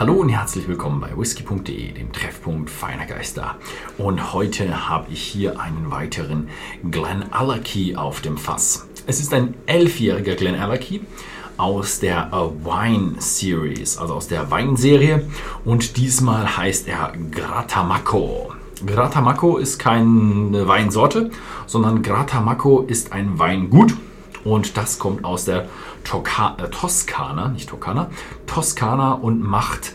[0.00, 3.56] Hallo und herzlich willkommen bei whisky.de, dem Treffpunkt feiner Geister.
[3.98, 6.48] Und heute habe ich hier einen weiteren
[6.90, 8.88] Glen Allerkey auf dem Fass.
[9.06, 11.02] Es ist ein elfjähriger Glen Allerkey
[11.58, 15.28] aus der Wine Series, also aus der Weinserie.
[15.66, 18.54] Und diesmal heißt er Gratamaco.
[18.86, 21.30] Gratamaco ist keine Weinsorte,
[21.66, 23.92] sondern Gratamaco ist ein Weingut.
[24.44, 25.68] Und das kommt aus der
[26.04, 28.10] Toka äh, Toskana, nicht Toskana,
[28.46, 29.94] Toskana und macht,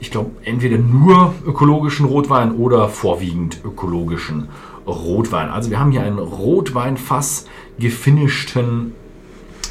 [0.00, 4.48] ich glaube, entweder nur ökologischen Rotwein oder vorwiegend ökologischen
[4.86, 5.50] Rotwein.
[5.50, 7.46] Also wir haben hier einen Rotweinfass
[7.78, 8.94] gefinischten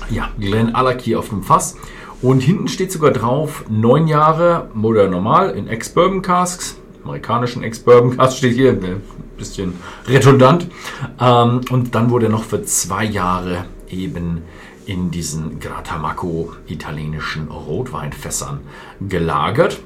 [0.09, 1.75] ja, Glen Allerkey auf dem Fass.
[2.21, 6.77] Und hinten steht sogar drauf, neun Jahre oder normal in Ex-Bourbon Casks.
[7.03, 9.01] Amerikanischen Ex-Bourbon Casks steht hier, ein ne,
[9.37, 9.75] bisschen
[10.07, 10.67] redundant.
[11.19, 14.43] Ähm, und dann wurde er noch für zwei Jahre eben
[14.85, 18.61] in diesen Gratamaco italienischen Rotweinfässern
[19.01, 19.79] gelagert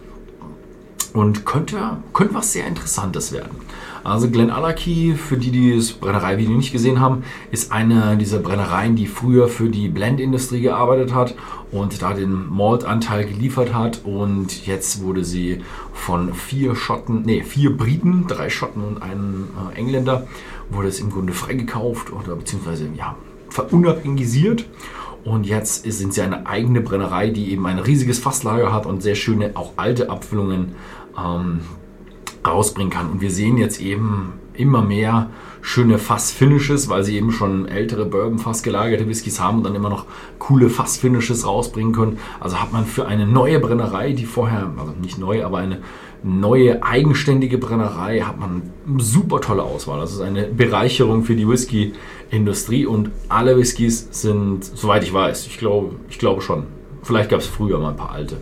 [1.14, 3.58] und könnte, könnte was sehr Interessantes werden.
[4.04, 8.96] Also Glen Allerkey, für die, die das Brennereivideo nicht gesehen haben, ist eine dieser Brennereien,
[8.96, 11.36] die früher für die Blendindustrie gearbeitet hat
[11.72, 14.02] und da den Maltanteil geliefert hat.
[14.04, 15.62] Und jetzt wurde sie
[15.94, 20.28] von vier Schotten, nee, vier Briten, drei Schotten und einem äh, Engländer,
[20.72, 23.16] wurde es im Grunde freigekauft oder beziehungsweise ja,
[23.52, 24.66] verunabhängigisiert.
[25.24, 29.16] Und jetzt sind sie eine eigene Brennerei, die eben ein riesiges Fasslager hat und sehr
[29.16, 30.74] schöne, auch alte Abfüllungen
[31.16, 31.60] ähm,
[32.46, 33.12] rausbringen kann.
[33.12, 35.30] Und wir sehen jetzt eben immer mehr
[35.62, 40.06] schöne Fass-Finishes, weil sie eben schon ältere Bourbon-Fass gelagerte Whiskys haben und dann immer noch
[40.40, 42.18] coole Fass-Finishes rausbringen können.
[42.40, 45.80] Also hat man für eine neue Brennerei, die vorher, also nicht neu, aber eine
[46.24, 48.62] neue eigenständige Brennerei, hat man
[48.98, 50.00] super tolle Auswahl.
[50.00, 55.58] Das ist eine Bereicherung für die Whisky-Industrie und alle Whiskys sind, soweit ich weiß, ich
[55.58, 56.64] glaube, ich glaube schon,
[57.04, 58.36] vielleicht gab es früher mal ein paar alte,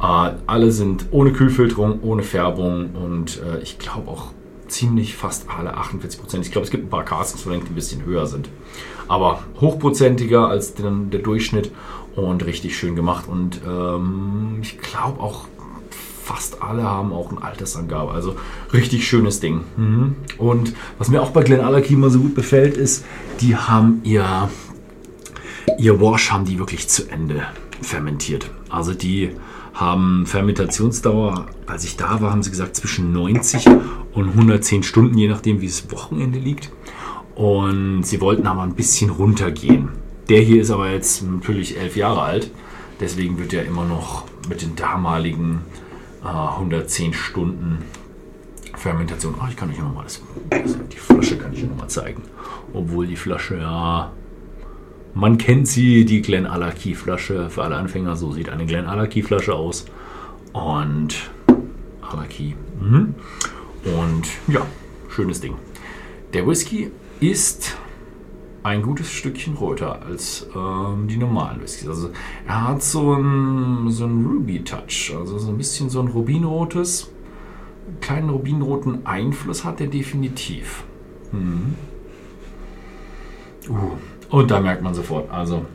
[0.00, 4.32] äh, alle sind ohne Kühlfilterung, ohne Färbung und äh, ich glaube auch
[4.66, 6.44] ziemlich fast alle 48 Prozent.
[6.46, 8.48] Ich glaube, es gibt ein paar Castings, die ein bisschen höher sind.
[9.06, 11.70] Aber hochprozentiger als den, der Durchschnitt
[12.16, 13.26] und richtig schön gemacht.
[13.28, 15.44] Und ähm, ich glaube auch
[16.32, 18.12] fast alle haben auch eine Altersangabe.
[18.12, 18.36] Also
[18.72, 19.64] richtig schönes Ding.
[19.76, 20.16] Mhm.
[20.38, 23.04] Und was mir auch bei Glen Allerkey immer so gut gefällt, ist,
[23.40, 24.48] die haben ihr,
[25.78, 27.42] ihr Wash haben die wirklich zu Ende
[27.82, 28.50] fermentiert.
[28.70, 29.30] Also die
[29.74, 33.66] haben Fermentationsdauer, als ich da war, haben sie gesagt zwischen 90
[34.14, 36.70] und 110 Stunden, je nachdem wie es Wochenende liegt.
[37.34, 39.90] Und sie wollten aber ein bisschen runtergehen.
[40.28, 42.50] Der hier ist aber jetzt natürlich elf Jahre alt,
[43.00, 45.60] deswegen wird er immer noch mit den damaligen
[46.24, 47.78] äh, 110 Stunden
[48.74, 49.34] Fermentation.
[49.40, 50.22] Oh, ich kann euch nochmal das,
[50.92, 52.22] die Flasche kann ich nochmal zeigen.
[52.72, 54.12] Obwohl die Flasche ja
[55.14, 57.50] man kennt sie, die Glen Allerkey Flasche.
[57.50, 59.84] Für alle Anfänger, so sieht eine Glen Allerkey Flasche aus.
[60.52, 61.30] Und
[62.00, 62.56] Allerkey.
[62.80, 63.14] Mhm.
[63.84, 64.66] Und ja,
[65.10, 65.54] schönes Ding.
[66.32, 66.90] Der Whisky
[67.20, 67.76] ist
[68.62, 71.88] ein gutes Stückchen röter als ähm, die normalen Whiskys.
[71.88, 72.10] Also
[72.46, 77.10] er hat so einen so Ruby-Touch, also so ein bisschen so ein rubinrotes,
[78.00, 80.84] kleinen rubinroten Einfluss hat er definitiv.
[81.32, 81.74] Mhm.
[83.68, 83.92] Uh,
[84.36, 85.66] und da merkt man sofort, also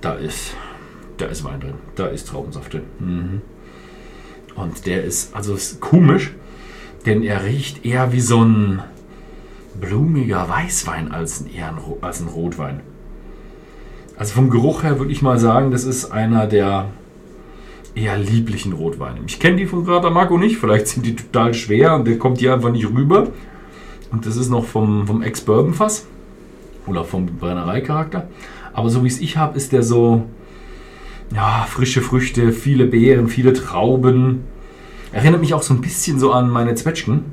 [0.00, 0.54] da ist,
[1.16, 2.82] da ist Wein drin, da ist Traubensaft drin.
[2.98, 3.42] Mhm.
[4.54, 6.32] Und der ist, also ist komisch,
[7.04, 8.82] denn er riecht eher wie so ein
[9.80, 12.80] blumiger Weißwein als ein, eher ein, als ein Rotwein.
[14.18, 16.86] Also vom Geruch her würde ich mal sagen, das ist einer der
[17.94, 19.20] eher lieblichen Rotweine.
[19.26, 22.38] Ich kenne die von Grata Marco nicht, vielleicht sind die total schwer und der kommt
[22.38, 23.28] hier einfach nicht rüber.
[24.12, 26.06] Und das ist noch vom, vom Ex-Bourbon-Fass
[26.86, 28.28] oder vom Brennereicharakter.
[28.72, 30.26] Aber so wie es ich habe, ist der so,
[31.34, 34.44] ja, frische Früchte, viele Beeren, viele Trauben.
[35.12, 37.24] Erinnert mich auch so ein bisschen so an meine Zwetschgen.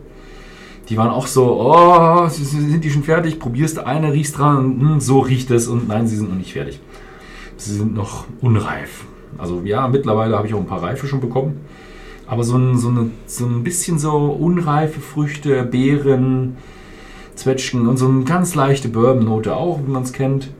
[0.93, 3.39] Die waren auch so, oh, sind die schon fertig?
[3.39, 6.79] Probierst eine, riechst dran, hm, so riecht es und nein, sie sind noch nicht fertig.
[7.57, 9.03] Sie sind noch unreif.
[9.39, 11.61] Also ja, mittlerweile habe ich auch ein paar Reife schon bekommen.
[12.27, 16.57] Aber so ein, so, eine, so ein bisschen so unreife Früchte, Beeren,
[17.33, 20.51] Zwetschgen und so eine ganz leichte Bourbon-Note auch, wie man es kennt.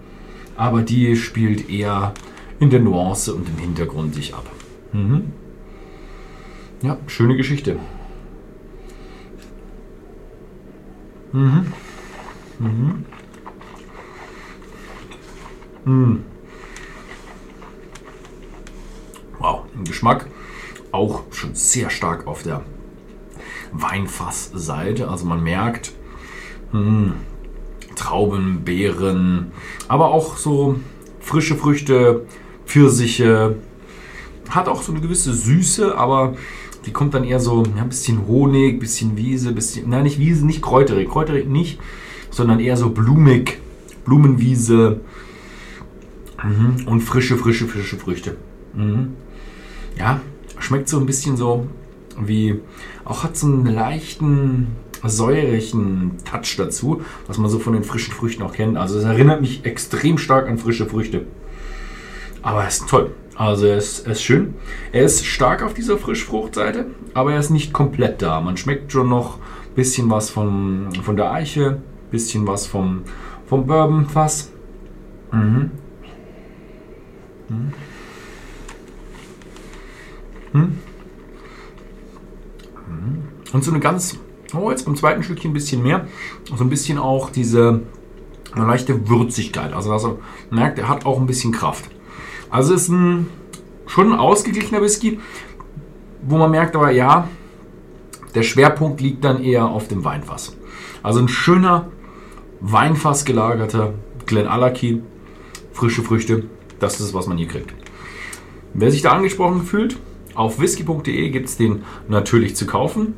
[0.57, 2.15] Aber die spielt eher
[2.59, 4.47] in der Nuance und im Hintergrund sich ab.
[4.93, 5.25] Mhm.
[6.81, 7.77] Ja, schöne Geschichte.
[11.33, 11.73] Mhm.
[12.59, 13.05] Mhm.
[15.85, 16.25] Mhm.
[19.39, 20.27] Wow, ein Geschmack
[20.91, 22.61] auch schon sehr stark auf der
[23.71, 25.09] Weinfassseite.
[25.09, 25.91] Also man merkt,
[26.71, 27.13] hm.
[27.95, 29.51] Trauben, Beeren,
[29.87, 30.79] aber auch so
[31.19, 32.25] frische Früchte,
[32.65, 33.57] Pfirsiche,
[34.49, 36.35] hat auch so eine gewisse Süße, aber
[36.85, 40.45] die kommt dann eher so ja, ein bisschen Honig, bisschen Wiese, bisschen, nein, nicht Wiese,
[40.45, 41.79] nicht kräuterig, kräuterig nicht,
[42.29, 43.59] sondern eher so blumig,
[44.05, 45.01] Blumenwiese
[46.43, 46.87] mhm.
[46.87, 48.37] und frische, frische, frische Früchte.
[48.73, 49.13] Mhm.
[49.97, 50.21] Ja,
[50.59, 51.67] schmeckt so ein bisschen so
[52.19, 52.59] wie,
[53.05, 54.67] auch hat so einen leichten
[55.03, 58.77] säuerlichen Touch dazu, was man so von den frischen Früchten auch kennt.
[58.77, 61.25] Also es erinnert mich extrem stark an frische Früchte.
[62.41, 63.11] Aber er ist toll.
[63.35, 64.53] Also er ist, er ist schön.
[64.91, 68.39] Er ist stark auf dieser Frischfruchtseite, aber er ist nicht komplett da.
[68.41, 73.03] Man schmeckt schon noch ein bisschen was von, von der Eiche, ein bisschen was vom,
[73.47, 74.51] vom Bourbonfass.
[75.31, 75.71] Mhm.
[77.49, 77.73] Mhm.
[80.53, 80.77] Mhm.
[83.51, 84.17] Und so eine ganz,
[84.55, 86.07] oh, jetzt beim zweiten Stückchen ein bisschen mehr,
[86.55, 87.81] so ein bisschen auch diese
[88.55, 89.73] leichte Würzigkeit.
[89.73, 90.19] Also, also
[90.49, 91.85] man merkt, er hat auch ein bisschen Kraft.
[92.53, 93.25] Also ist ein
[93.87, 95.19] schon ein ausgeglichener Whisky,
[96.21, 97.27] wo man merkt aber, ja,
[98.35, 100.55] der Schwerpunkt liegt dann eher auf dem Weinfass.
[101.01, 101.89] Also ein schöner
[102.61, 103.95] Weinfass gelagerter
[104.27, 105.01] Glenallachie,
[105.71, 106.43] frische Früchte,
[106.79, 107.73] das ist, was man hier kriegt.
[108.75, 109.97] Wer sich da angesprochen fühlt,
[110.35, 113.15] auf whisky.de gibt es den natürlich zu kaufen.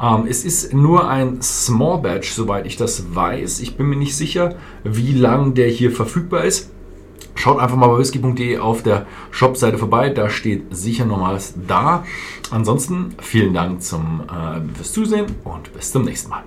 [0.00, 3.58] Ähm, es ist nur ein Small Batch, soweit ich das weiß.
[3.58, 4.54] Ich bin mir nicht sicher,
[4.84, 6.70] wie lang der hier verfügbar ist.
[7.36, 12.04] Schaut einfach mal bei whisky.de auf der Shop-Seite vorbei, da steht sicher nochmals da.
[12.50, 16.42] Ansonsten vielen Dank zum, äh, fürs Zusehen und bis zum nächsten Mal.